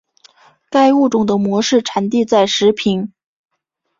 [0.71, 3.13] 该物种的模式产地在石屏。